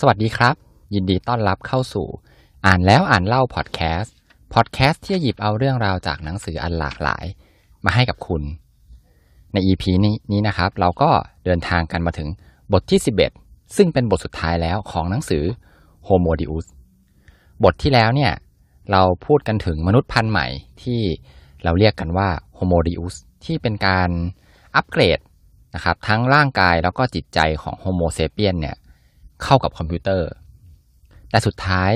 [0.00, 0.54] สวัสดีครับ
[0.94, 2.06] ยินดีต้อนรับเข้าสู่
[2.66, 4.14] อ่านแล้วอ่านเล่าพอดแคสต์
[4.54, 7.24] พอดแคสต์ที่หยิบเอาเรื่องราวจากหนังสืออันหลากหลาย
[7.84, 8.42] มาให้กับคุณ
[9.52, 11.10] ใน EP นี้นี้นะครับ เราก็
[11.44, 12.28] เดินทางกันมาถึง
[12.72, 13.00] บทที่
[13.38, 15.44] 11 ซึ่งเป็นบทสุดท้ายแล้วของหนังสือ
[16.08, 16.66] Homo Deus
[17.64, 18.32] บทที่แล้วเนี่ย
[18.90, 20.46] เราพูดกันถึงมนุษย์พันธุ์ใหม่
[20.82, 21.00] ที่
[21.64, 22.28] เราเรียกกันว่า
[22.58, 23.14] Homo Deus
[23.44, 24.10] ที่เป็นการ
[24.76, 25.18] อัปเกรด
[25.74, 28.76] นะครับทั้งร่างกายแล้วก็จิตใจของ Homo sapien เนี่ย
[29.42, 30.28] เข้ากับคอมพิวเตอร์
[31.30, 31.92] แต่สุดท้าย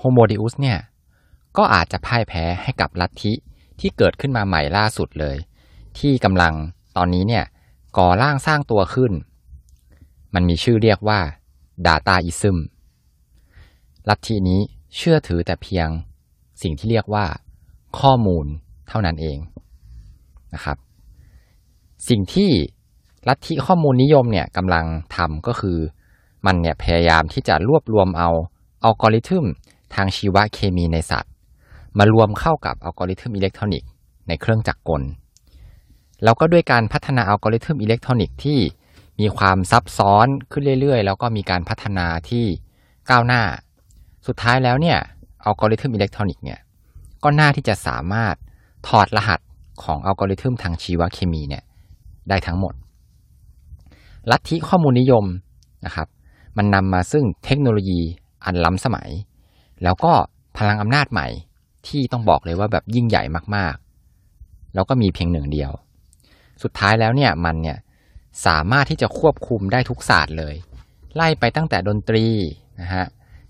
[0.00, 0.78] Homo Deus เนี่ย
[1.56, 3.32] ก็อาจจะพ่ายแพ้ให้กับลัทธิ
[3.80, 5.36] ที่เกิดขึ้นมาใหม่ล่าสุดเลย
[5.98, 6.54] ที่กำลัง
[6.96, 7.44] ตอนนี้เนี่ย
[7.96, 9.12] ก่อร่างสร้างตัวขึ้น
[10.34, 11.20] มันมีชื่อเรียกว่า
[11.86, 12.56] Dataism
[14.08, 14.60] ลัทธินี้
[14.96, 15.88] เชื่อถือแต่เพียง
[16.62, 17.26] สิ่งที่เรียกว่า
[18.00, 18.46] ข้อมูล
[18.88, 19.38] เท่านั้นเอง
[20.54, 20.76] นะครับ
[22.08, 22.50] สิ่งที่
[23.28, 24.86] ลัทธิข้อมูลนิยมเนี่ยกำลัง
[25.16, 25.78] ทำก็คือ
[26.46, 28.30] มันเนี่ยพยายามที่จะรวบรวมเอา
[28.84, 29.44] อัลกอริทึม
[29.94, 31.32] ทางชีวเคมีในสัตว์
[31.98, 33.88] มารวมเข้ากับอัลกอริทึมอิเล็กทรอนิกส์
[34.28, 35.02] ในเครื่องจักรกล
[36.24, 38.58] แล้วก็ด้วยการพัฒนาอัลกอริทึมอิเล็กทรอนิกส์ที่
[39.20, 42.44] มีความซับซ้อนขึ้นเรื่อยๆ แล้วก็มีการพัฒนาที่
[43.10, 43.42] ก้าวหน้า
[44.26, 44.98] สุดท้ายแล้วเนี่ย
[45.44, 46.58] อัลกอริทึมอิเล็กทรอนิกส์เนี่ย
[47.24, 48.34] ก็น่าที่จะสามารถ
[48.88, 49.40] ถอดรหัส
[49.82, 51.62] ของอัลกอริทึมทางชีวเคมีเนี่ย
[52.28, 52.74] ได้ทั้งหมด
[54.30, 55.24] ลัทธิข้อมูลนิยม
[55.84, 56.08] นะครับ
[56.56, 58.00] มันนำมาซึ่งเทคโนโลยี
[58.44, 59.10] อันล้ำสมัย
[59.82, 60.12] แล้วก็
[60.56, 61.28] พลังอำนาจใหม่
[61.88, 63.22] ที่ต้องบอกเลยว่าแบบยิ่งใหญ่
[63.56, 65.70] มากๆ แล้วก็มีเพียงหนึ่งเดียว
[66.62, 67.78] สุดท้ายแล้วเนี่ยมันเนี่ย
[68.46, 70.54] สามารถที่จะควบคุมได้ทุกศาสตร์เลย
[71.14, 72.26] ไล่ไปตั้งแต่ดนตรี
[72.80, 73.06] นะฮะ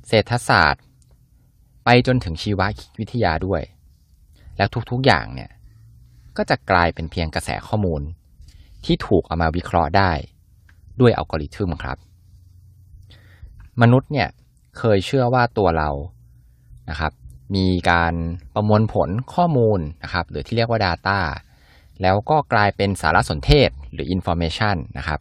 [0.08, 0.82] เศรษฐศาสตร์
[1.84, 2.60] ไปจนถึงชีว
[2.98, 3.62] วิทยาด้วย
[4.56, 5.50] แล้วทุกๆอย่างเนี่ย
[6.36, 8.02] ก็จะกลายเป็นเพียงกระแสข้อมูล
[8.84, 10.12] ที่ถูกเอามาวิเคราะห์ได้
[11.00, 11.98] ด้วยอัลกอริทึมครับ
[13.82, 14.28] มนุษย์เนี่ย
[14.78, 15.90] เคยเชื่อว่าตัวเรา
[16.90, 17.12] นะครับ
[17.56, 18.14] มีการ
[18.54, 21.18] ประมวลผลข้อมูลนะครับ หรือที่เรียกว่า Data
[22.02, 25.20] แล้วก็กลายเป็นสารสนเทศหรือ Information นะครับ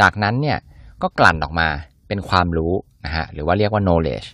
[0.00, 0.58] จากนั้นเนี่ย
[1.02, 1.68] ก็กลั่นออกมา
[2.08, 2.72] เป็นความรู้
[3.04, 4.28] นะฮะหรือว่าเรียกว่า knowledge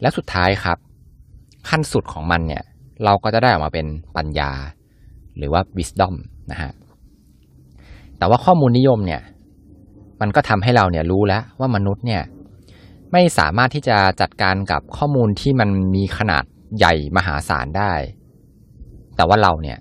[0.00, 0.78] และสุดท้ายครับ
[1.68, 2.62] ขั้นสุดของมันเนี่ย
[3.04, 4.52] เราก็จะได้ออกมาเป็นปัญญา
[5.36, 6.14] หรือว่า wisdom
[6.50, 6.70] นะฮะ
[8.18, 9.22] แต่ว่าข้อมูลนิยมเนี่ย
[10.20, 12.22] มันก็ทำให้เราเนี่ยรู้แล้วว่ามนุษย์เนี่ย
[13.12, 16.44] ไม่สามารถที่จะจัดการกับข้อมูลที่มันมีขนาด
[16.78, 17.92] ใหญ่มหาศาลได้
[19.16, 19.78] แต่ว่าเราเนี่ย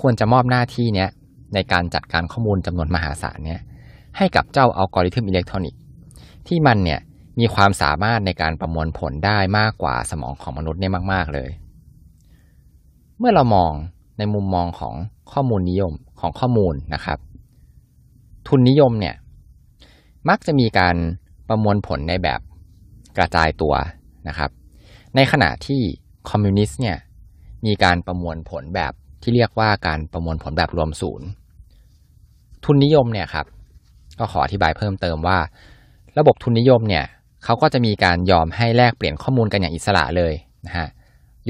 [0.00, 1.10] ควรจะมอบหน้าที่เนี้ย
[1.54, 3.60] ในการจัดการข้อมูลจำนวนมหาศาลเนี่ย
[4.16, 5.80] ให้กับเจ้าอัลกอริทึมอิเล็กทรอนิกส์
[6.48, 7.00] ที่มันเนี่ย
[7.40, 11.50] มีความสามารถในการประมวลผลได้มากกว่าสมองของมนุษย์เนี่ยมาก ๆ เลย
[13.18, 13.72] เมื่อเรามอง
[14.18, 14.94] ในมุมมองของ
[15.32, 17.18] ข้อมูลนิยมของข้อมูลนะครับ
[18.48, 19.14] ทุนนิยมเนี่ย
[20.28, 20.96] มักจะมีการ
[21.48, 22.40] ประมวลผลในแบบ
[23.18, 23.74] กระจายตัว
[24.28, 24.50] นะครับ
[25.16, 25.80] ในขณะที่
[26.30, 26.96] คอมมิวนิสต์เนี่ย
[27.66, 28.92] มีการประมวลผลแบบ
[29.22, 31.26] ที่เรียกว่าการประมวลผลแบบรวมศูนย์
[32.64, 33.46] ทุนนิยมเนี่ยครับ
[34.18, 35.38] ก็ขออธิบายเพิ่มเติมว่า
[36.18, 37.04] ระบบทุนนิยมเนี่ย
[37.44, 40.34] เขาก็จะมีการยอมให้แลกเปลี่ยนข้อมูลกันอย่างอิสระเลย
[40.66, 40.88] นะฮะ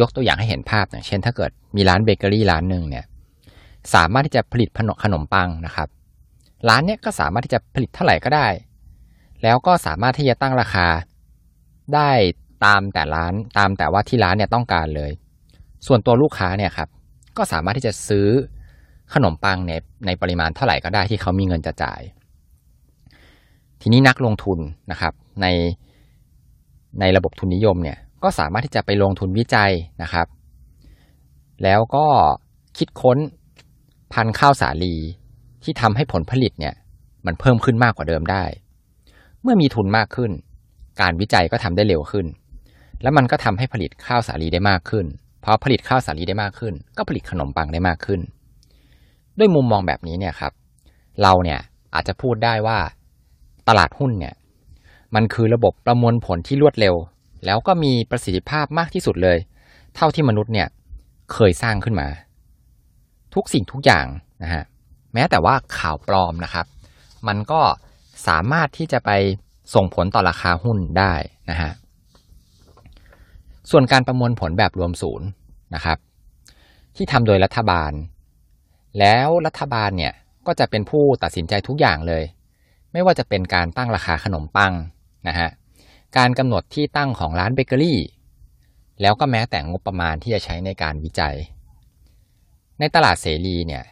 [0.01, 3.05] ยกตัวอย่างให้เห็นภาพอย่างเช่น ถ้าเกิดมีร้านเบเกอรี่ร้านหนึ่งเนี่ย
[3.95, 4.69] สามารถที่จะผลิต
[5.03, 5.89] ขนมปังนะครับ
[6.69, 8.49] ร้านเนี้ยก็สามารถที่จะผลิตเท่าไหร่ก็ได้
[9.43, 10.87] แล้วก็สามารถที่จะตั้งราคา
[11.94, 12.10] ได้
[12.65, 15.12] ตามแต่ร้านตามแต่ว่าที่ร้านเนี่ยต้องการเลย
[15.87, 16.88] ส่วนตัวลูกค้าเนี่ยครับ
[17.37, 18.28] ก็สามารถที่จะซื้อ
[19.15, 19.72] ขนมปังใน
[20.06, 22.00] ในปริมาณเท่าไหร่ก็ได้ที่เขามีเงินจะจ่าย
[23.81, 24.59] ทีนี้นักลงทุน
[24.91, 25.12] นะครับ
[25.43, 25.47] ใน
[27.00, 29.72] ในระบบทุนนิยมเนี่ยก็สามารถที่จะไปลงทุนวิจัย
[30.03, 30.27] นะครับ
[31.62, 32.06] แล้วก็
[32.78, 33.19] คิดค้น
[34.12, 34.94] พันธุ์ข้าวสาลี
[35.62, 36.75] ที่ทำให้ผลผลิตเนี่ย
[37.27, 38.44] มันเพิ่มขึ้นมากกว่าเดิมได้
[39.43, 40.31] เมื่อมีทุนมากขึ้น
[41.00, 42.26] การวิจัยก็ทำได้เร็วขึ้น
[43.03, 45.06] แล้วมันก็ทำให้ผลิตข้าวสาลีได้มากขึ้น
[45.44, 48.20] พอผลิตข้าวสาลีได้มากขึ้น ก็ผลิตขนมปังได้มากขึ้น
[49.38, 50.53] ด้วยมุมมองแบบนี้เนี่ยครับ
[51.22, 51.60] เราเนี่ย
[51.94, 52.78] อาจจะพูดได้ว่า
[53.69, 54.34] ตลาดหุ้นเนี่ย
[55.14, 56.95] มันคือระบบประมวลผลที่รวดเร็ว
[57.47, 59.39] แล้วก็มีประสิทธิภาพมากที่สุดเลย
[59.97, 60.68] เท่าที่มนุษย์เนี่ย
[61.33, 62.09] เคยสร้างขึ้นมา
[63.34, 64.06] ทุกสิ่งทุกอย่าง
[64.42, 64.65] นะฮะ
[65.15, 66.66] แม้แต่ว่าข่าวปลอมนะครับ
[67.28, 67.60] มันก็
[68.27, 69.10] สามารถที่จะไป
[69.74, 71.12] ส่งผลต่อราคาหุ้นได้
[71.50, 71.72] นะฮะ
[73.70, 75.28] ส่วนการประมวลผลแบบรวมศูนย์
[75.74, 75.98] นะครับ
[76.97, 77.92] ที่ทำโดยรัฐบาล
[78.98, 80.15] แล้วรัฐบาลเนี่ย
[80.47, 82.24] ก็จะเป็นผู้ตัดสินใจทุกอย่างเลย
[82.92, 84.72] ไม่ว่าจะเป็นการตั้งราคาขนมปัง
[85.28, 85.48] นะฮะ
[86.16, 88.00] การกำหนดที่ตั้งของร้านเบเกอรี่
[89.00, 91.36] แล้วก็แม้แต่งบประมาณที่จะใช้ในการวิจัย
[92.78, 93.84] ในตลาดเสรีเนี่ย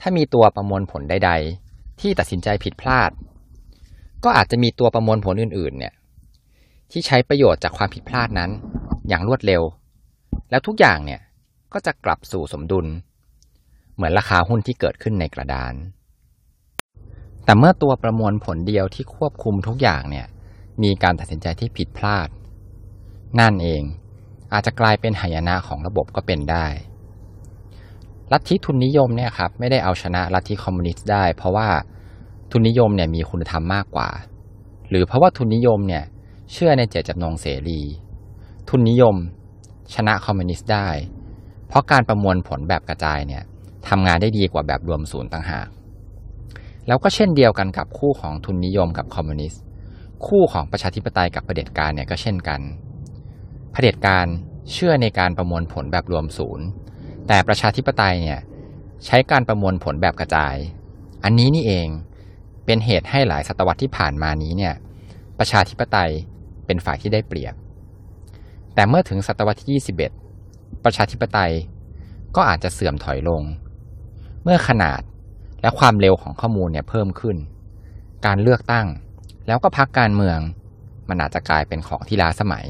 [0.00, 1.30] ถ้ามีตัวประมวลผลใด
[1.66, 3.10] ๆ ที่ตัดสินใจผิดพลาด
[4.24, 5.94] ก็อาจจะมีตัวประมวลผลอื่น ๆ เนี่ย
[6.90, 8.50] ที่ใช้ประโยชน์จากความผิดพลาดนั้น
[9.08, 9.62] อย่างรวดเร็ว
[10.50, 11.20] แล้วทุกอย่างเนี่ย
[11.72, 12.86] ก็จะกลับสู่สมดุล
[13.94, 15.74] เหมือนราคาหุ้นที่เกิดขึ้นในกระดาน
[17.44, 20.26] แต่เมื่อตัวประมวลผลเดียวที่ควบคุมทุกอย่างเนี่ย
[20.82, 22.28] มีการตัดสินใจที่ผิดพลาด
[23.40, 23.82] นั่นเอง
[24.52, 26.66] อาจจะกลายเป็นหายนะของระบบก็เป็นได้
[28.32, 31.68] ลัทธิทุนนิยมเนี่ยครับไม่ได้เอาชนะลัทธิคอมมิวนิสต์ได้ เพราะว่า
[32.50, 34.08] ทุนนิยมเนี่ยมีคุณธรรมมากกว่า
[34.88, 36.04] หรือเพราะว่าทุนนิยมเนี่ย
[36.52, 37.80] เชื่อในเจตจำนงเสรี
[38.68, 39.16] ทุนนิยม
[39.94, 40.88] ชนะคอมมิวนิสต์ได้
[41.68, 43.42] เพราะการประมวลผลแบบกระจายเนี่ย
[43.88, 45.68] ทำงานได้ดีกว่าแบบรวมศูนย์ต่างหาก
[46.86, 49.62] แล้วก็เช่นเดียวกันกับคู่ของทุนนิยมกับคอมมิวนิสต์
[50.26, 52.60] คู่ของประชาธิปไตยกับเผด็จการเนี่ยก็เช่นกัน
[53.72, 54.26] เผด็จการ
[54.72, 56.66] เชื่อในการประมวลผลแบบรวมศูนย์
[57.28, 58.40] แต่ประชาธิปไตยเนี่ย
[59.06, 60.54] ใช้การประมวลผลแบบกระจาย
[61.24, 61.88] อันนี้นี่เอง
[62.70, 64.74] เป็นเหตุให้หลายศตวรรษที่ผ่านมานี้เนี่ย
[65.38, 66.10] ประชาธิปไตย
[66.66, 67.54] เป็นฝ่ายที่ได้เปรียบ
[68.74, 69.82] แต่เมื่อถึงศตวรรษที่
[70.26, 71.52] 21 ประชาธิปไตย
[72.36, 73.42] ก็อาจจะเสื่อมถอยลง
[74.42, 75.00] เมื่อขนาด
[75.62, 77.36] และความเร็วของข้อมูลเนี่ยเพิ่มขึ้น
[78.26, 78.86] การเลือกตั้ง
[79.46, 80.38] แล้วก็พักการเมือง
[81.08, 82.66] มันอาจจะกลายเป็นของที่ล้าสมัย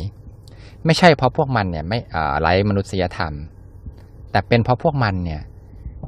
[0.85, 1.99] ไม่ใช่เพราะพวกมันเนี่ยไม่
[2.41, 3.33] ไร้มนุษยธรรม
[4.31, 5.43] แต่เป็นเพราะพวกมันเนี่ย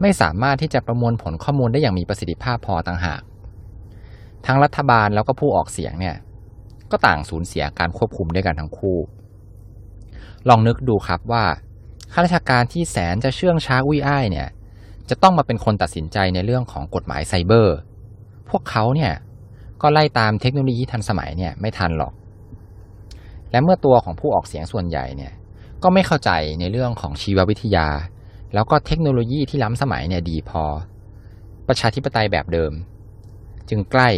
[0.00, 3.22] ไม่สามารถที่จะประมวลผลข้อมูลได้อย่างมีประสิทธิภาพพอต่างหาก
[4.46, 6.16] ทั้งรัฐบาลแล้วก็ผู้ออกเสียงเนี่ย
[6.90, 8.98] ก็ต่างสูญเสียการควบคุมด้วยกันทั้งคู่
[10.48, 11.44] ลองนึกดูครับว่า
[12.12, 14.48] ข้าราชการที่แสนจะเชื่องช้าอุ้ยอ้ายเนี่ย
[15.10, 17.76] จะต้องมาเป็นคนตัดสินใจในเรื่องของกฎหมายไซเบอร์
[18.48, 19.12] พวกเขาเนี่ย
[19.82, 22.12] ก็ไล่ตามเทคโนโลยีทันสมัยเนี่ยไม่ทันหรอก
[23.50, 25.32] และเมื่อตัวของผู้ออกเสียงส่วนใหญ่เนี่ย
[25.82, 26.30] ก็ไม่เข้าใจ
[26.60, 27.88] ในเรื่องของชีววิทยา
[28.54, 30.64] แล้วก็เทคโนโลยีที่ล้ำสมัยเนี่ยดีพอ
[31.68, 32.72] ประชาธิปไตยแบบเดิม
[33.70, 34.10] จึงใกล้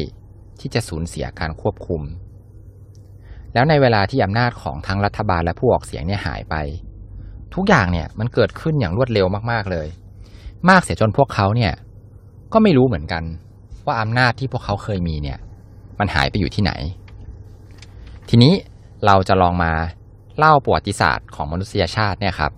[0.61, 2.02] ที่จะสูญเสียการควบคุม
[3.55, 6.55] แล้วในเวลาที่อำนาจของทั้งรัฐบาลและผู้ออกเสียงเนี่ยหายไป
[7.55, 9.88] ทุกอย่างเนี่ยมันเกิดขึ้นอย่างรวดเร็วมากๆเลย
[10.70, 11.73] มากเสียจนพวกเขาเนี่ย
[12.52, 13.25] ก็ไม่รู้เหมือนกัน
[13.87, 15.38] ว่าอำนาจที่พวกเขาเคยมีเนี่ย
[15.99, 16.73] มันหายไปอยู่ที่ไหน
[18.29, 18.55] ทีนี้
[19.06, 19.73] เราจะลองมา
[20.38, 22.52] เล่าประวัติศาสตร์ของมนุษยชาติเนี่ยครับ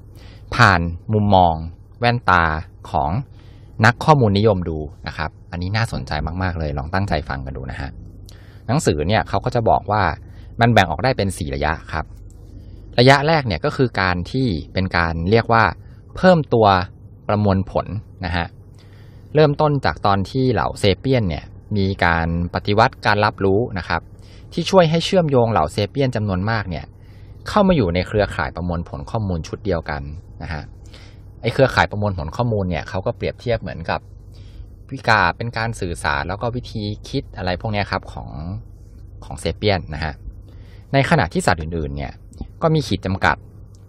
[0.55, 0.81] ผ่าน
[1.13, 1.55] มุมมอง
[1.99, 2.45] แว่นตา
[2.91, 3.11] ของ
[3.85, 6.13] นักข้อมูลนิยมดูนะครับ อันนี้น่าสนใจ
[6.43, 7.91] มากๆเลยลองตั้งใจฟังกันดูนะฮะ
[8.67, 10.03] หนังสือเนี่ยเขาก็จะบอกว่า
[10.61, 12.05] มันแบ่งออกได้เป็นสี่ระยะครับ
[12.99, 15.65] ระยะแรกเนี่ยก็คือการที่เป็นการเรียกว่า
[16.17, 16.67] เพิ่มตัว
[17.29, 17.87] ประมวลผล
[18.25, 18.47] นะฮะ
[19.35, 21.45] เริ่มต้นจากตอนที่เหล่าเซเปียนเนี่ย
[21.77, 24.01] มีการปฏิวัติการรับรู้นะครับ
[24.53, 26.85] ที่ช่วยให้เชื่อมโยงเหล่าเซเปียนจำนวนมากเนี่ย
[27.49, 30.03] เข้ามาอยู่ในเครือข่ายประมวลผลข้อมูลชุดเดียวกัน
[30.43, 30.63] นะฮะ
[31.43, 34.01] ไอเครือข่ายประมวลผลข้อมูลเนี่ยเขาก็เปรียบเทียบเหมือนกับ
[34.93, 38.31] วิกาเป็นการสื่อสารแล้วก็วิธีคิดอะไรพวกนี้ครับของ
[39.25, 40.15] ของเซเปียนนะฮะ
[40.93, 42.13] ในขณะที่สัตว์อื่นๆเนี่ย
[42.63, 43.37] ก็มีขีดจำกัด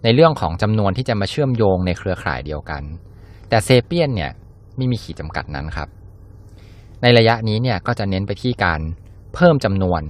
[0.04, 2.82] ในเรื่องของจำนวนที่จะมาเชื่อมโยงในเครือข่ายเดียวกัน
[3.48, 4.30] แต่เซเปียนเนี่ย
[4.76, 5.88] ไม่มีขีดจำกัดนั้นครับ
[7.02, 8.80] ในระยะนี้เนี่ยก็จะเน้นไปที่การ
[9.34, 10.02] เพิ่มจำนวน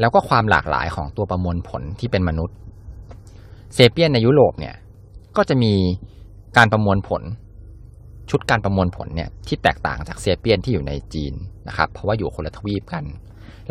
[0.00, 2.56] แล้วก็ความหลากหลายของตัวประมวลผลที่เป็นมนุษย์
[3.74, 4.74] เซเปียนในยุโรปเนี่ย
[5.36, 5.72] ก็จะมี
[6.56, 7.22] การประมวลผล
[8.30, 11.34] ชุดการประมวลผลเนี่ยที่แตกต่างจากเซเปียนที่อยู่ในจีน
[11.68, 13.04] นะครับ เพราะว่าอยู่คนละทวีปกัน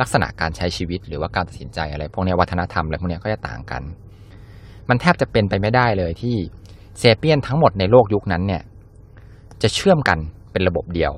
[0.02, 3.84] ลักษณะการใช้ชีวิตหรือว่าการตัดสินใจอะไร พวกนี้วัฒนธรรมอะไรพวกนี้ก็จะต่างกัน
[4.90, 6.36] มันแทบจะเป็นไปไม่ได้เลยที่
[7.00, 8.64] เซเปียนทั้งหมดในโลกยุคนั้นเนี่ย
[9.62, 10.20] จะเชื่อมกัน
[10.52, 11.14] เป็นระบบเดียว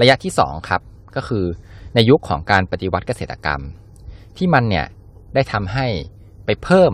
[0.00, 0.82] ระยะที่สองครับ
[1.16, 1.44] ก็คือ
[1.94, 3.60] ในยุคของการปฏิวัติเกษตรกรรม
[4.36, 4.86] ที่มันเนี่ย
[5.34, 5.86] ได้ทำให้
[6.44, 6.92] ไปเพิ่ม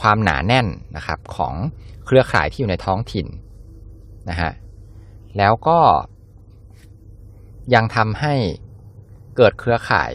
[0.00, 0.66] ความหนาแน่น
[0.96, 1.54] นะครับของ
[2.06, 3.26] เครือข่ายที่อยู่ในท้องถิ่น
[4.30, 4.52] นะฮะ
[5.38, 5.78] แล้วก็
[7.74, 8.34] ยังทำให้
[9.36, 10.10] เกิดเครือข่าย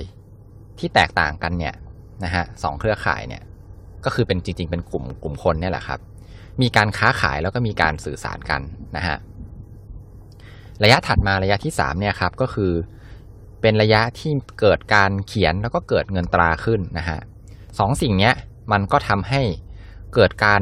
[0.79, 1.75] ที่แตกต่างกันเนี่ย
[2.23, 3.43] นะฮะสองเครือข่ายเนี่ย
[4.05, 5.99] ก็คือเป็นจริง ๆ เป็นกลุ่มกลุ่มคนเนี่ยแหละครับ
[6.61, 8.61] มีการค้าขายแล้วก็มีการสื่อสารกัน
[8.97, 9.17] นะฮะ
[10.83, 12.71] ระยะถัดมาระยะที่สามเนี่ยครับก็คือ
[13.61, 17.19] เป็นระยะที่เกิดการเขียนแล้วก็เกิดเงินตราขึ้นนะฮะ
[17.79, 18.33] สองสิ่งเนี้ย
[18.71, 19.41] มันก็ทำให้
[20.13, 20.61] เกิดการ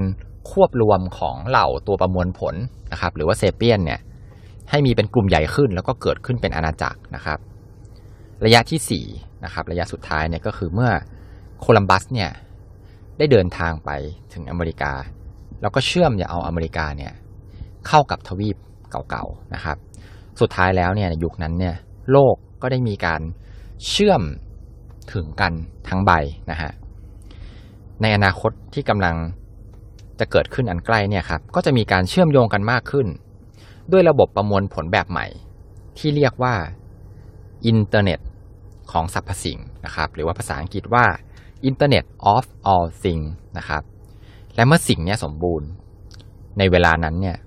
[0.52, 2.56] ควบรวมของเหล่าตัวประมวลผล
[2.92, 4.00] นะครับ หรือว่าเซเปียนเนี่ย
[4.70, 7.40] ให้มีเป็นกลุ่มใหญ่ขึ้น แล้วก็เกิดขึ้นเป็นอาณาจักรนะครับ
[8.46, 10.92] ระยะที่4นะครับระยะสุดท้ายเนี่ยก็คือเมื่อ
[11.60, 12.30] โคลัมบัสเนี่ย
[13.18, 13.90] ได้เดินทางไป
[14.34, 14.94] ถึงอเมริกา
[15.62, 17.14] แล้วก็เชื่อมอย่าเอาอเมริกาเนี่ย
[17.88, 18.58] เข้ากับทวีป
[19.10, 19.78] เก่าๆนะครับ
[20.42, 21.76] สุดท้ายแล้วเนี่ยยุคนั้นเนี่ย
[22.12, 23.22] โลกก็ได้มีการ
[23.90, 24.22] เชื่อม
[25.14, 25.54] ถึงกัน
[25.90, 26.12] ทั้งใบ
[26.52, 26.72] นะฮะ
[28.02, 29.16] ในอนาคตที่กำลัง
[30.20, 33.08] จะเกิดขึ้นอันใกล้เนี่ยครับก็จะมีการเชื่อมโยงกันมากขึ้น
[33.92, 35.26] ด้วยระบบประมวลผลแบบใหม่
[35.98, 36.56] ที่เรียกว่า
[37.66, 38.20] อินเทอร์เน็ต
[38.92, 41.06] ของสรรพสิ่งนะครับหรือว่าภาษาอังกฤษว่า
[41.70, 43.84] Internet of all things นะครับ
[44.56, 45.68] และเมื่อสิ่งนี้สมบูรณ์
[46.58, 47.38] ในเวลานั้นเนี่ย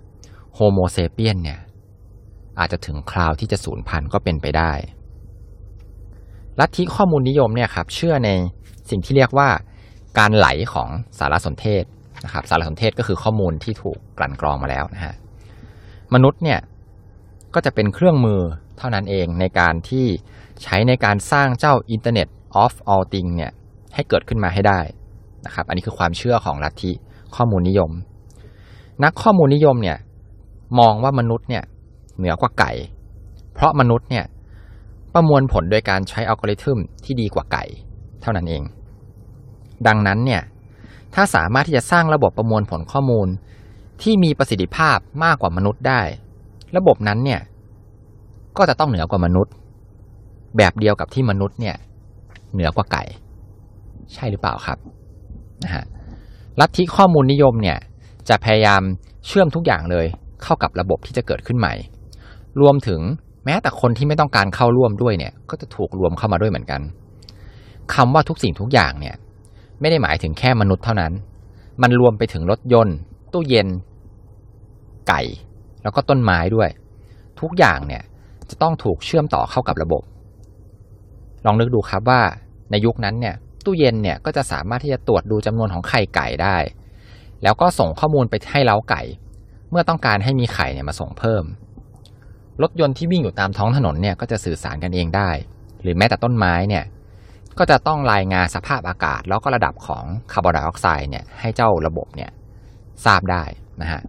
[0.55, 1.61] โฮโมเซเปียนเนี่ย
[2.59, 4.73] อาจจะถึงคราวที่จะสูญพันธุ์ก็เป็นไปได้
[6.61, 8.31] ลัทธิข้อมูลนิยมเนี่ยครับเชื่อใน
[8.91, 9.49] สิ่งที่เรียกว่า
[10.19, 10.88] การไหลของ
[11.19, 11.85] สารสนเทศ
[12.25, 15.14] นะครับสารสนเทศก็คือข้อมูลที่ถูกกลั่นกรองมาแล้วนะฮะ
[16.14, 16.61] มนุษย์เนี่ย
[17.55, 18.41] ก็จะเป็นเครื่องมือ
[18.79, 20.07] เท่านั้นเองในการที่
[20.62, 22.29] ใช้ในการสร้างเจ้า Internet
[22.62, 23.52] of all things เนี่ย
[23.95, 24.81] ให้เกิดขึ้นมาให้ได้
[25.47, 26.93] นะครับ อันนี้คือความเชื่อของลัทธิ
[27.37, 27.91] ข้อมูลนิยม
[29.05, 29.99] นักข้อมูลนิยมเนี่ย
[30.79, 31.64] มองว่ามนุษย์เนี่ย
[32.17, 32.73] เหนือกว่าไก่
[33.55, 34.25] เพราะมนุษย์เนี่ย
[35.14, 37.64] ประมวลผลโดยการใช้อัลกอริทึมที่ดีกว่าไก่
[38.23, 38.62] เท่านั้นเอง
[39.87, 40.43] ดังนั้นเนี่ย
[41.14, 43.28] ถ้าสามารถที่จะสร้างระบบประมวลผลข้อมูล
[44.02, 46.00] ที่มีประสิทธิภาพมากกว่ามนุษย์ได้
[46.76, 47.40] ระบบนั้นเนี่ย
[48.57, 49.52] ก็จะต้องเหนือกว่ามนุษย์
[50.57, 51.76] แบบเดียวกับที่มนุษย์เนี่ย
[52.52, 53.02] เหนือกว่าไก่
[54.12, 54.78] ใช่หรือเปล่าครับ
[55.64, 55.85] นะฮะ
[56.61, 57.78] ลัทธิข้อมูลนิยมเนี่ย
[58.28, 58.83] จะพยายาม
[59.26, 60.07] เชื่อมทุกอย่างเลย
[60.42, 61.75] เข้ากับระบบที่จะเกิดขึ้นใหม่
[62.61, 63.00] รวมถึง
[63.45, 66.81] แม้แต่คนที่ไม่ต้องการเข้าร่วมด้วยเนี่ย ก็จะถูกรวมเข้ามาด้วยเหมือนกัน
[67.95, 69.16] คำว่าทุกสิ่งทุกอย่างเนี่ย
[69.82, 71.12] ไม่ได้หมายถึงแค่มนุษย์เท่านั้น
[71.82, 72.96] มันรวมไปถึงรถยนต์
[73.32, 73.68] ตู้เย็น
[75.08, 75.20] ไก่
[75.82, 76.68] แล้วก็ต้นไม้ด้วย
[77.40, 78.02] ทุกอย่างเนี่ย
[78.50, 80.02] จะต้องถูกเชื่อมต่อเข้ากับระบบ
[81.46, 82.20] ลองนึกดูครับว่า
[82.70, 83.34] ในยุคนั้นเนี่ย
[83.64, 86.56] ตู้เย็นเนี่ยก็จะสามารถที่จะตรวจดูจำนวนของไข่ไก่ได้
[87.42, 89.02] แล้วก็ส่งข้อมูลไปให้เล้าไก่
[89.70, 91.44] เมื่อต้องการให้มีไข่เนี่ยมาส่งเพิ่ม
[92.62, 95.30] รถยนต์ที่วิ่งอยู่ตามท้องถนนเนี่ยก็จะสื่อสารกันเองได้
[95.82, 96.84] หรือแม้แต่ต้นไม้เนี่ย
[97.59, 102.30] ก็จะต้องรายงานสภาพอากาศ แล้วก็ระดับของคาร์บอนไดออกไซด์เนี่ยให้เจ้าระบบเนี่ย
[103.04, 103.44] ทราบได้
[103.82, 104.02] นะฮะ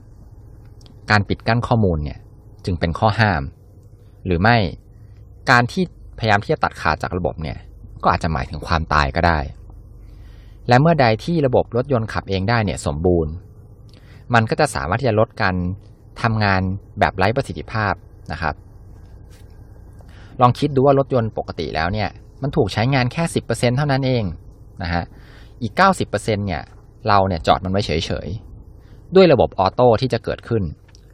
[1.12, 2.20] การปิดกั้นข้อมูลเนี่ย
[2.66, 3.42] จึงเป็นข้อห้าม
[4.26, 4.58] หรือไม่
[5.52, 5.84] การที่
[6.20, 7.58] พยายามที่จะตัดขาดจากระบบเนี่ย
[8.04, 9.40] ก็อาจจะหมายถึงความตายก็ได้
[10.68, 13.34] และเมื่อใดที่ระบบรถยนต์ขับเองได้เนี่ยสมบูรณ์
[14.34, 15.56] มันก็จะสามารถที่จะลดการ
[16.22, 16.62] ทำงาน
[17.00, 17.94] แบบไร้ประสิทธิภาพ
[18.32, 18.56] นะครับ
[20.42, 22.10] ลองคิดดูว่ารถยนต์ปกติแล้วเนี่ย
[22.44, 24.24] มันถูกใช้งานแค่สิบเปอร์เซ็นเท่านั้นเอง
[24.84, 25.04] นะฮะ
[25.62, 26.62] อีกเก้าสิบเปอร์เซ็นเนี่ย
[27.08, 30.64] เราเนี่ยจอดมันไว้เฉยๆ ด้วยระบบออโต้ที่จะเกิดขึ้น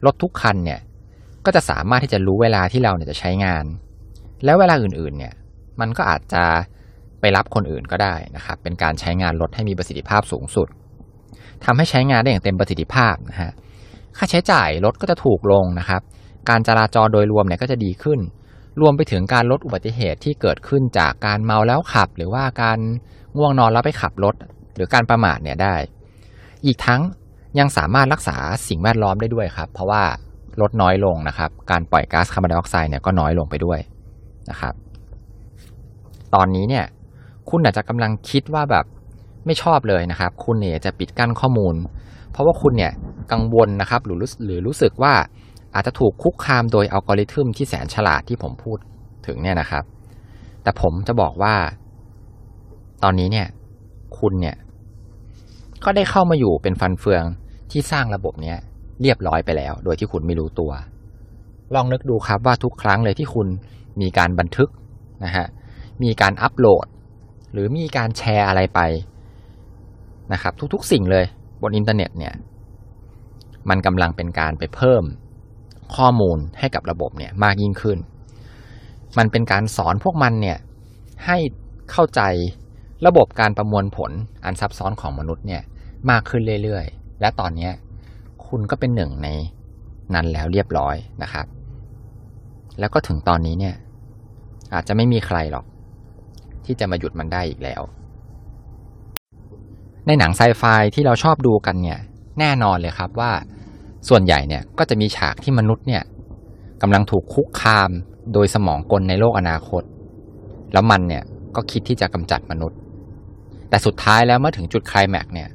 [0.06, 0.80] รถทุกคันเนี่ย
[1.44, 3.64] ก็จะสามารถที่จะรู้เวลาที่เราเนี่ยจะใช้งาน
[4.44, 5.34] แล้วเวลาอื่นๆ เนี่ย
[5.80, 6.44] มันก็อาจจะ
[7.20, 10.68] ไปรับคนอื่นก็ได้นะครับ เป็นการใช้งานรถให้มีประสิทธิภาพสูงสุด
[11.64, 13.52] ทำให้ใช้งานได้อย่างเต็มประสิทธิภาพนะฮะ
[14.18, 16.02] ค่าใช้จ่ายรถก็จะถูกลงนะครับ
[16.48, 18.18] การจราจรโดยรวมเนี่ยก็จะดีขึ้น
[18.80, 22.78] รวมไปถึงการลดอุบัติเหตุที่เกิดขึ้นจากการเมาแล้วขับ หรือว่าการ
[23.36, 24.34] ง่วงนอนแล้วไปขับรถ
[24.74, 25.74] หรือการประมาทเนี่ยได้
[26.66, 27.00] อีกทั้ง
[27.58, 28.36] ยังสามารถรักษา
[28.68, 30.02] สิ่งแวดล้อมได้ด้วยครับ เพราะว่า
[30.60, 33.78] ลดน้อยลงนะครับ การปล่อยก๊าซคาร์บอนไดออกไซด์เนี่ยก็น้อยลงไปด้วย
[34.50, 34.74] นะครับ
[36.34, 36.84] ตอนนี้เนี่ย
[37.50, 38.84] คุณอาจจะกำลังคิดว่าแบบ
[39.46, 41.74] ไม่ชอบเลยนะครับ คุณเนี่ยจะปิดกั้นข้อมูล
[42.32, 42.92] เพราะว่าคุณเนี่ย
[43.32, 45.12] กังวลนะครับ หรือหรือรู้สึกว่า
[45.74, 48.78] อาจจะถูกคุกคามโดยอัลกอริทึมที่แสนฉลาดที่ผมพูด
[49.26, 49.84] ถึงเนี่ยนะครับ
[50.62, 51.54] แต่ผมจะบอกว่า
[53.02, 53.48] ตอนนี้เนี่ย
[54.18, 54.56] คุณเนี่ย
[55.84, 57.24] ก็ได้เข้ามาอยู่เป็นฟันเฟือง
[57.70, 58.58] ที่สร้างระบบเนี้ย
[59.02, 60.72] เรียบร้อยไปแล้ว โดยที่คุณไม่รู้ตัว
[61.74, 63.48] ลองนึกดูครับว่าทุกครั้งเลยที่คุณ
[64.00, 64.70] มีการบันทึก
[65.24, 65.46] นะฮะ
[66.02, 66.86] มีการอัปโหลด
[67.52, 68.80] หรือมีการแชร์อะไรไป
[70.32, 71.24] นะครับ ทุกๆสิ่งเลย
[71.62, 72.34] บนอินเทอร์เน็ตเนี่ย
[73.70, 75.02] มันกำลังเป็นการไปเพิ่ม
[75.96, 77.98] ข้อมูลให้กับระบบเนี่ยมากยิ่งขึ้น
[79.18, 80.58] มันเป็นการสอนพวกมันเนี่ย
[81.26, 81.38] ให้
[81.90, 82.20] เข้าใจ
[83.06, 84.10] ระบบการประมวลผล
[84.44, 85.62] อันซับซ้อนของมนุษย์เนี่ย
[86.10, 87.70] มากขึ้นเรื่อยๆ และตอนนี้
[88.46, 89.28] คุณก็เป็นหนึ่งใน
[90.14, 91.46] นั้นแล้วเรียบร้อยนะครับ
[92.78, 93.74] แล้วก็ถึงตอนนี้เนี่ย
[94.74, 95.64] อาจจะไม่มีใครหรอก
[96.64, 97.82] ที่จะมาหยุดมันได้อีกแล้ว
[100.06, 100.62] ในหนังไซไฟ
[100.94, 101.98] ที่เราชอบดูกันเนี่ย
[102.38, 103.32] แน่นอนเลยครับว่า
[104.08, 106.02] ส่วนใหญ่เนี่ยก็จะมีฉากที่มนุษย์เนี่ย
[106.82, 107.90] กำลังถูกคุกคาม
[108.32, 109.82] โดยสมองกลในโลกอนาคต
[110.72, 111.22] แล้วมันเนี่ย
[111.56, 112.78] ก็คิดที่จะกำจัดมนุษย์
[113.68, 115.48] แต่สุดท้ายแล้วเมื่อถึงจุดคลายแม็กเนี่ย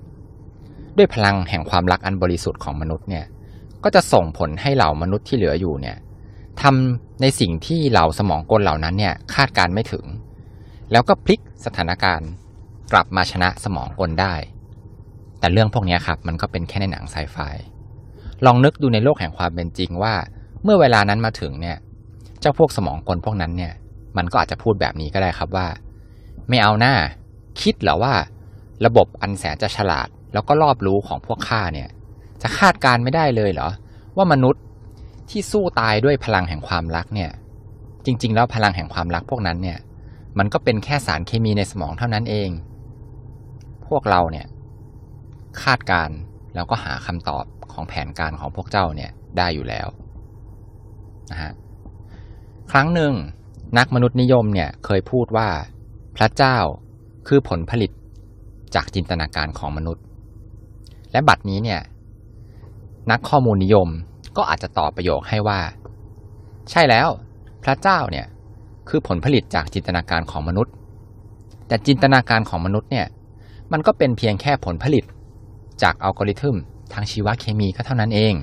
[0.97, 3.25] ด้วยพลังแห่งความรักอันบริสุทธิ์ของมนุษย์เนี่ย
[3.83, 5.97] ก็จะส่งผลให้เหล่ามนุษย์ที่เหลืออยู่เนี่ย
[6.61, 10.05] ทำในสิ่งที่เหล่าสมองกลเหล่านั้นเนี่ยคาดการไม่ถึง
[10.91, 12.29] แล้วก็พลิกสถานการณ์
[12.91, 14.35] กลับมาชนะสมองกลได้
[15.39, 17.37] แต่เรื่องพวกนี้ครับมันก็เป็นแค่ในหนังไซไฟ
[18.45, 20.13] ลองนึกดูในโลกแห่งความเป็นจริงว่า
[20.63, 21.77] เมื่อเวลานั้นมาถึงเนี่ย
[22.39, 23.73] เจ้าพวกสมองกลพวกนั้นเนี่ย
[24.17, 25.67] มันก็อาจจะพูดแบบนี้ก็ได้ครับว่า
[26.49, 26.93] ไม่เอาหน้า
[27.61, 28.13] คิดเหรอว่า
[28.85, 31.89] ระบบอันแสนจะฉลาด แล้วก็รอบรู้ของพวกข้าเนี่ย
[32.41, 33.69] จะคาดการไม่ได้เลยเหรอ
[34.17, 34.63] ว่ามนุษย์
[35.29, 37.31] ที่สู้ตายด้วยพลังแห่งความรักเนี่ย
[38.05, 39.77] จริง ๆ แล้วพลังแห่งความรักพวกนั้นเนี่ย
[40.37, 42.49] มันก็เป็นแค่สารเคมีในสมองเท่านั้นเอง
[43.87, 44.47] พวกเราเนี่ย
[45.63, 46.09] คาดการ
[46.55, 49.87] แล้วก็หาคำตอบ ของแผนการของพวกเจ้าเนี่ยได้อยู่แล้ว
[51.31, 51.51] นะฮะ
[52.71, 53.13] ครั้งหนึ่ง
[53.77, 55.49] นักมนุษยนิยมเนี่ยเคยพูดว่า
[56.17, 56.57] พระเจ้า
[57.27, 57.91] คือผลผลิต
[58.75, 60.03] จากจินตนาการของมนุษย์
[61.11, 61.81] และบัดนี้เนี่ย
[63.11, 63.87] นักข้อมูลนิยม
[64.37, 65.59] ก็อาจจะตอบประโยคให้ว่า
[66.71, 67.07] ใช่แล้ว
[67.63, 68.25] พระเจ้าเนี่ย
[68.89, 70.73] คือผลผลิตจากจินตนาการของมนุษย์
[71.67, 73.07] แต่จินตนาการของมนุษย์เนี่ย
[73.71, 75.03] มันก็เป็นเพียงแค่ผลผลิต
[75.81, 76.55] จากอัลกอริทึม
[76.93, 78.35] ทางชีวเคมีก็เท่านั้นเอง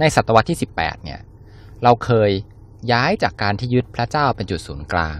[0.00, 1.20] ในศตวรรษที่ 18 เนี่ย
[1.82, 2.30] เราเคย
[2.92, 5.18] ย้ายจากการที่ยึดพระเจ้าเป็นจุดศูนย์กลาง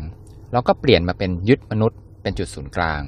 [0.52, 3.02] แล้วก็เปลี่ยนมาเป็นยึดมนุษย์เป็นจุดศูนย์กลาง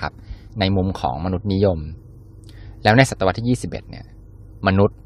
[0.00, 0.12] ครับ
[0.60, 1.78] ในมุมของมนุษย์นิยม
[2.82, 4.06] แล้วในศตวรรษที่ 21 เนี่ย
[4.66, 4.98] มนุษย์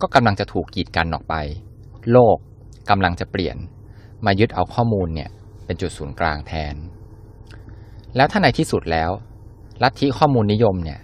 [0.00, 1.34] ก็กำลังจะถูกกีดกันออกไป
[2.12, 2.36] โลก
[2.90, 3.56] กำลังจะเปลี่ยน
[4.26, 5.30] มายึดเอาข้อมูลเนี่ย
[5.64, 6.74] เป็นจุดศูนย์กลางแทน
[8.16, 9.10] แล้วถ้าในที่สุดแล้ว
[9.82, 11.00] ลัทธิข้อมูลนิยมเนี่ย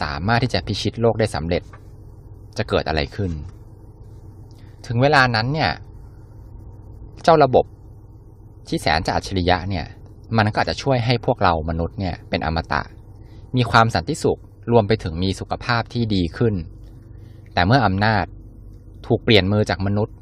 [0.00, 1.62] สามารถที่จะพิชิตโลกได้สำเร็จ
[2.58, 3.32] จะเกิดอะไรขึ้น
[4.86, 5.70] ถึงเวลานั้นเนี่ย
[7.22, 7.64] เจ้าระบบ
[8.68, 9.86] ที่แสนจะอัจฉริยะเนี่ย
[10.36, 12.82] มันก็อาจจะช่วยให้พวกเรามนุษย์เนี่ยเป็นอมตะ
[13.56, 14.40] มีความสันติสุข
[14.72, 16.54] รวมไปถึงมีสุขภาพที่ดีขึ้น
[17.54, 18.24] แต่เมื่ออำนาจ
[19.06, 20.14] ถูกเปลี่ยนมือจากมนุษย์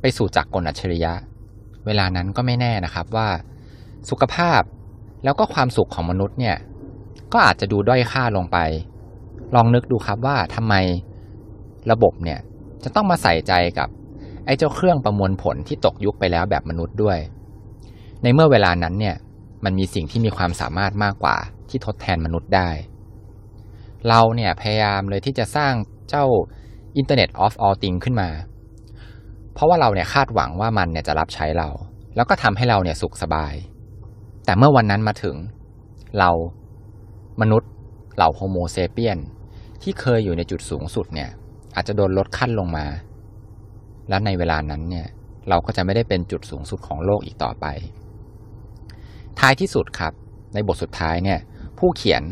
[0.00, 1.12] ไปสู่จักรกลอัจฉริยะ
[1.86, 3.28] เวลานั้นก็ไม่แน่นะครับว่า
[4.10, 4.62] สุขภาพ
[5.24, 6.56] แล้วก็ความสุขของมนุษย์เนี่ย
[7.32, 8.58] ก็อาจจะดูด้อยค่าลงไป
[9.54, 10.74] ลองนึกดูครับว่าทำไม
[11.90, 12.38] ระบบเนี่ย
[12.84, 13.88] จะต้องมาใส่ใจกับ
[14.46, 17.18] ไอ้เจ้าเครื่องประมวลผลที่ตกยุคไปแล้วแบบมนุษย์ด้วย
[18.22, 19.16] ในเมื่อเวลานั้นเนี่ย
[19.64, 21.36] มันมีสิ่งที่มีความสามารถมากกว่า
[21.68, 22.70] ที่ทดแทนมนุษย์ได้
[24.08, 25.72] เราเนี่ยพยายามเลยที่จะสร้าง
[26.08, 26.24] เจ้า
[27.00, 28.30] Internet of All Things ขึ้นมา
[29.54, 31.68] เพราะว่าเราเนี่ยคาดหวังว่ามันเนี่ยจะรับใช้เรา
[32.16, 33.54] แล้วก็ทำให้เราเนี่ยสุขสบาย
[34.44, 35.36] แต่เมื่อวันนั้นมาถึง
[36.18, 36.30] เรา
[37.40, 37.70] มนุษย์
[38.16, 39.18] เหล่าโฮโมเซเปียน
[39.82, 41.30] ที่เคยอยู่ในจุดสูงสุดเนี่ย
[41.74, 42.86] อาจจะโดนลดขั้นลงมา
[44.08, 45.06] และในเวลานั้นเนี่ย
[45.48, 47.66] เราก็จะไม่ได้เป็นจุดสูงสุดของโลกอีกต่อไป
[49.38, 50.12] ท้ายที่สุดครับ
[50.54, 51.38] ในบทสุดท้ายเนี่ย
[51.78, 52.22] ผู้เขียน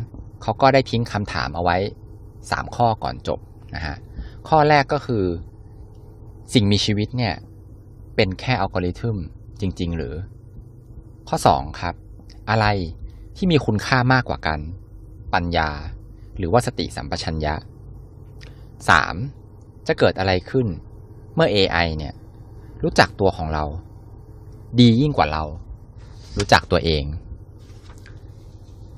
[0.42, 1.76] เขาก็ได้ทิ้งคำถามเอาไว้
[2.50, 3.38] สามข้อก่อนจบ
[3.74, 3.96] นะฮะ
[4.48, 5.24] ข้อแรกก็คือ
[6.54, 7.34] สิ่งมีชีวิตเนี่ย
[8.16, 9.16] เป็นแค่อัลกอริทึม
[9.60, 10.14] จริง ๆ หรือ
[11.28, 11.94] ข้อสองครับ
[12.50, 12.66] อะไร
[13.36, 14.58] ที่มีคุณค่ามากกว่ากัน
[15.34, 15.70] ปัญญา
[16.36, 17.54] หรือว่าสติสัมปชัญญะ
[18.90, 19.86] 3.
[19.86, 20.66] จะเกิดอะไรขึ้น
[21.34, 22.14] เมื่อ AI เนี่ย
[22.82, 23.64] รู้จักตัวของเรา
[24.80, 25.44] ดียิ่งกว่าเรา
[26.36, 27.04] รู้จักตัวเอง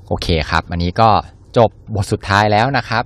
[0.06, 1.10] โอเคครับ อันนี้ก็
[1.56, 3.04] จบบทสุดท้ายแล้วนะครับ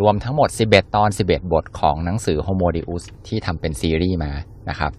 [0.00, 4.32] รวมทั้งหมด 11 ตอน 11 บทของหนังสือ Homo Deus ที่ทำเป็นซีรีส์มา
[4.68, 4.92] นะครับ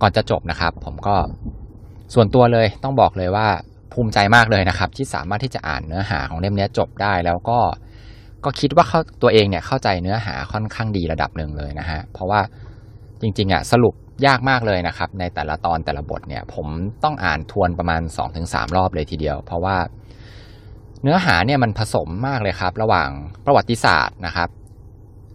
[0.00, 1.16] ก่อนจะจบนะครับ ผมก็
[2.14, 3.48] ส่วนตัวเลยต้องบอกเลยว่า
[3.96, 7.58] ภูมิใจมากเลยนะครับ ที่สามารถที่จะอ่านเนื้อหาของเล่มนี้จบได้แล้วก็
[8.44, 12.40] ก็คิดว่าเขาตัวเองเนี่ยเข้าใจเนื้อหาค่อนข้างดีระดับหนึ่งเลยนะฮะเพราะว่า
[13.20, 13.94] จริงๆอะสรุป
[14.26, 16.66] ยากมากเลยนะครับ ในแต่ละตอนแต่ละบทเนี่ย ผม
[17.04, 18.02] ต้องอ่านทวนประมาณ
[18.38, 19.76] 2-3 รอบเลยทีเดียว เพราะว่า
[21.02, 23.08] เนื้อหาเนี่ยมันผสมมากเลยครับ ระหว่าง
[23.46, 24.48] ประวัติศาสตร์นะครับ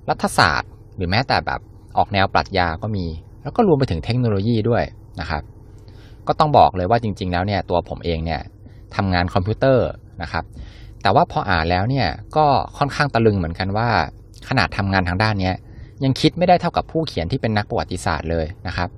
[0.10, 1.62] รัฐศาสตร์ หรือแม้แต่แบบ
[1.98, 3.06] ออกแนวปรัชญาก็มี
[3.42, 4.84] แล้วก็รวมไปถึงเทคโนโลยีด้วย
[5.20, 5.44] นะครับ
[6.32, 8.42] ก็ต้องบอกเลยว่าจริง ๆ แล้วเนี่ยตัวผมเองเนี่ย
[8.96, 9.88] ทำงานคอมพิวเตอร์
[10.22, 10.44] นะครับ
[11.02, 12.46] แต่ว่าพออ่านแล้วเนี่ยก็
[12.78, 13.90] ค่อนข้างตะลึงเหมือนกันว่า
[14.50, 15.52] ขนาดทำงานทางด้านนี้
[16.04, 18.90] ยังคิดไม่ได้เท่ากับผู้เขียนที่เป็นนักประวัติศาสตร์เลยนะครับ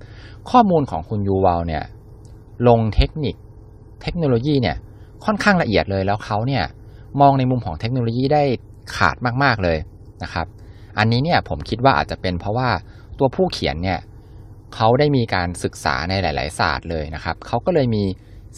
[0.50, 1.84] ข้อมูลของคุณยูวาลเนี่ย
[2.68, 3.36] ลงเทคนิค
[4.02, 4.76] เทคโนโลยีเนี่ย
[5.26, 6.64] ค่อนข้างละเอียดเลยแล้วเขาเนี่ย
[7.22, 8.44] มองในมุมของเทคโนโลยีได้
[8.96, 9.78] ขาดมากๆเลย
[10.24, 10.48] นะครับ
[10.98, 12.70] อันนี้เนี่ยผมคิดว่าอาจจะเป็นเพราะว่า
[13.20, 14.00] ตัวผู้เขียนเนี่ย
[14.76, 18.04] เขาได้มีการศึกษาในหลาย ๆ ศาสตร์เลยนะครับ เขาก็เลยมี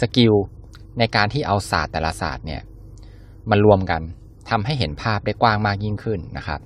[0.01, 0.33] สกิล
[0.99, 2.61] ในการที่เอาศาสตร์แต่ละศาสตร์เนี่ย
[3.49, 4.01] มารวมกัน
[4.49, 6.59] ทำให้เห็นภาพได้กว้างมากยิ่งขึ้นนะครับ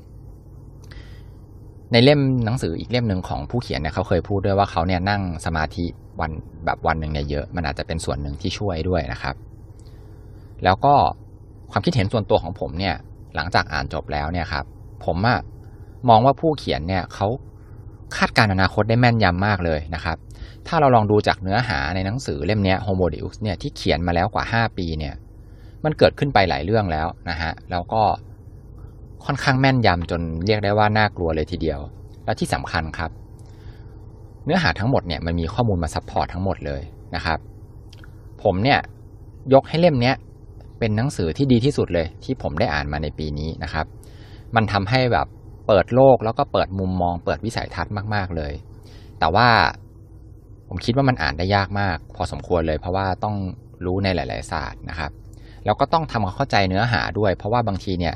[1.92, 5.86] ในเล่มหนังสืออีกเล่มหนึ่งของผู้เขียนเนี่ยเขาเคยพูดด้วยว่าเขาเนี่ยนั่งสมาธิ
[6.20, 6.32] วัน
[6.66, 9.36] แบบวันหนึ่งเนี่ยเยอะ มันอาจจะเป็นส่วนหนึ่งที่ช่วยด้วยนะครับ
[10.64, 10.94] แล้วก็
[11.72, 12.96] ความคิดเห็นส่วนตัวของผมเนี่ย
[13.36, 14.66] หลังจากอ่านจบแล้วเนี่ยครับ
[15.06, 15.40] ผมอะ
[16.10, 17.28] มองว่าผู้เขียนเนี่ยเขา
[18.18, 20.18] คาดการอนาคตได้แม่นยำมากเลยนะครับ
[20.68, 25.14] ถ้าเราลองดูจากเนื้อหาในหนังสือเล่มนี้ Homo Deus เนี่ยที่เขียนมาแล้วกว่า 5 ปีเนี่ย
[25.84, 28.04] มันเกิดขึ้นไปหลายเรื่องแล้วนะฮะ แล้วก็
[29.26, 31.80] ค่อนข้างแม่นยำจนเรียกได้ว่าน่ากลัวเลยทีเดียว
[32.26, 33.12] และที่สำคัญครับ
[34.46, 36.82] เนื้อหาทั้งหมดเนี่ยมันมีข้อมูลมา support ทั้งหมดเลย
[37.16, 37.40] นะครับ
[38.44, 38.80] ผมเนี่ย
[39.54, 40.14] ยกให้เล่มนี้
[40.80, 43.86] เป็นหนังสือที่ดีที่สุดเลย ที่ผมได้อ่านมาในปีนี้นะครับ
[44.56, 45.28] มันทำให้แบบ
[45.70, 48.54] เปิดโลกแล้วก็เปิดมุมมอง เปิดวิสัยทัศน์มาก ๆ เลย
[49.20, 49.48] แต่ว่า
[50.68, 53.36] ผมคิดว่ามันอ่านได้ยากมาก พอสมควรเลย เพราะว่าต้อง
[53.86, 55.12] รู้ในหลาย ๆ ศาสตร์นะครับ
[55.66, 58.16] แล้วก็ต้องทำความเข้าใจเนื้อหาด้วย เพราะว่าบางทีเนี่ย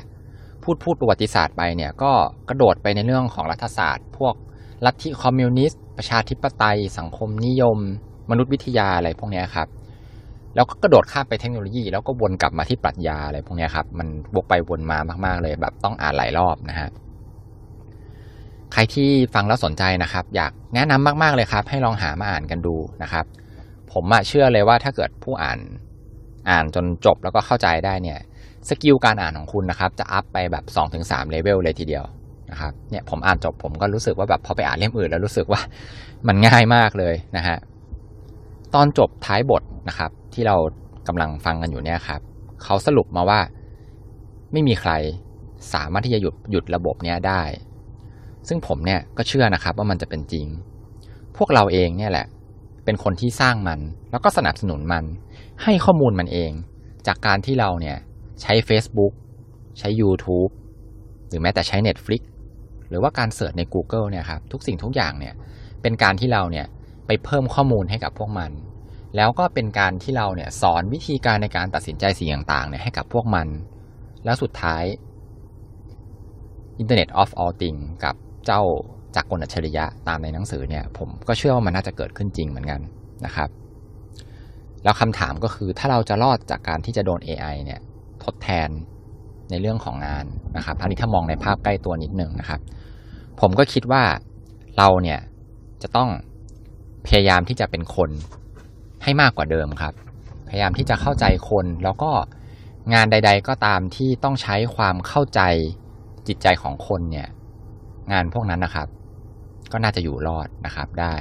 [0.62, 2.12] พูดพูดประวัติศาสตร์ไปเนี่ยก็
[2.48, 4.34] กระโดดไปในเรื่องของรัฐศาสตร์ พวก
[4.84, 7.78] ลัทธิคอมมิวนิสต์ ประชาธิปไตย สังคมนิยม
[8.30, 9.68] มนุษยวิทยาอะไรพวกนี้ครับ
[10.54, 16.90] แล้วก็กระโดดข้ามไปเทคโนโลยี แล้วก็วนกลับมาที่ปรัชญาอะไรพวกนี้ครับ มันวกไปวนมามาก ๆ เลยแบบต้องอ่านหลายรอบนะฮะ
[18.74, 23.24] ใครที่ฟังแล้วสนใจนะครับ อยากแนะนำมาก ๆเลยครับ ให้ลองหามาอ่านกันดูนะครับ
[23.92, 25.58] ผมเชื่อเลยว่าถ้าเกิดผู้อ่าน
[26.50, 28.18] อ่านจนจบแล้วก็เข้าใจได้เนี่ย
[28.68, 32.04] skill การอ่านของคุณนะครับ จะ up ไปแบบ2-3ถึงเลเวลเลยทีเดียว
[32.50, 35.60] นะครับเนี่ยผมอ่านจบผมก็รู้สึกว่าแบบพอไปอ่านเล่มอื่นแล้วรู้สึกว่า
[36.28, 37.58] มันง่ายมากเลยนะฮะ
[38.74, 40.56] ตอนจบท้ายบทนะครับ ที่เรา
[41.08, 42.20] กำลังฟังกันอยู่เนี่ยครับ
[42.64, 43.40] เขาสรุปมาว่า
[44.52, 44.92] ไม่มีใคร
[45.74, 47.42] สามารถที่จะหยุดหยุดระบบเนี้ยได้
[48.48, 50.46] ซึ่งผมเนี่ยก็เชื่อนะครับว่ามันจะเป็นจริง
[51.36, 52.26] พวกเราเองเนี่ยแหละ
[52.84, 53.80] เป็นคนที่สร้างมัน
[54.10, 55.04] แล้วก็สนับสนุนมัน
[55.62, 56.50] ให้ข้อมูลมันเอง
[57.06, 57.96] จากการที่เราเนี่ย
[58.42, 59.12] ใช้ Facebook
[59.78, 60.50] ใช้ YouTube
[61.28, 62.22] หรือแม้แต่ใช้ Netflix
[62.88, 65.34] หรือว่าการเสิร์ชใน Google เนี่ยครับทุกสิ่งทุกอย่างเนี่ย
[65.82, 66.66] เป็นการที่เราเนี่ย
[67.06, 68.50] ไปเพิ่มข้อมูลให้กับพวกมัน
[69.16, 73.46] แล้วก็เป็นการที่เราเนี่ยสอนวิธีการในการตัดสินใจสิ่งต่างๆเนี่ยให้กับพวกมัน
[74.24, 74.84] แล้วสุดท้าย
[76.80, 78.14] Internet of All Things กับ
[78.46, 78.62] เจ้า
[79.14, 82.80] จากกลอัจฉริยะตามในหนังสือเนี่ยผมก็เชื่อว่ามันน่าจะเกิดขึ้นจริงเหมือนกัน
[83.24, 83.48] นะครับ
[84.84, 87.80] แล้วคำถามก็คือถ้าเราจะรอดจากการที่จะโดน AI เนี่ย
[88.24, 88.68] ทดแทน
[89.50, 90.24] ในเรื่องของงาน
[90.56, 92.60] นะครับอันนี้ถ้ามองในภาพใกล้ตัวนิดหนึ่งนะครับ
[93.40, 94.02] ผมก็คิดว่า
[94.78, 95.20] เราเนี่ย
[95.82, 96.10] จะต้อง
[97.06, 98.10] พยายามที่จะเป็นคน
[99.02, 99.94] ให้มากกว่าเดิมครับ
[100.48, 102.10] พยายามที่จะเข้าใจคนแล้วก็
[102.94, 105.40] งานใด ๆ ก็ตามที่ต้องใช้ความเข้าใจ
[106.28, 107.28] จิตใจของคนเนี่ย
[108.12, 108.88] งานพวกนั้นนะครับ
[109.72, 111.14] ก็น่าจะอยู่รอดนะครับได้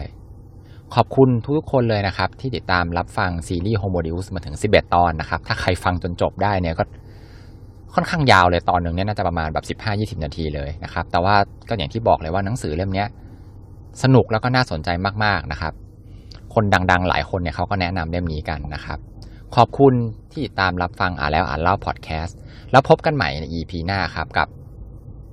[0.96, 6.84] ขอบคุณทุกคนเลยนะครับ ที่ติดตามรับฟังซีรีส์ Homo Deus มาถึง 11 ตอนนะครับ ถ้าใครฟังจนจบได้เนี่ยก็
[7.94, 11.36] ค่อนข้างยาวเลยตอนหนึ่งเนี่ยน่าจะประมาณแบบ 15-20 นาทีเลยนะครับ แต่ว่า
[11.70, 13.06] ก็อย่างที่บอกเลยว่าหนังสือเล่มนี้
[14.04, 14.90] สนุกแล้วก็น่าสนใจ
[15.24, 15.74] มากๆนะครับ
[16.54, 19.00] คนดังๆ หลายคนเนี่ยเขาก็แนะนำเล่มนี้กันนะครับ
[19.56, 19.94] ขอบคุณ
[20.32, 22.38] ที่ติดตามรับฟังอ่านแล้วอ่านเล่าพอดแคสต์
[22.72, 24.48] แล้วพบกันใหม่ใน EP หน้าครับกับ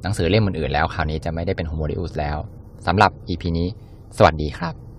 [0.02, 2.38] หนังสือเล่มอื่นๆแล้วคราวนี้จะไม่ได้เป็นโฮโมดิอุสแล้ว
[2.86, 3.68] สำหรับ EP นี้
[4.16, 4.89] สวัสดีครับ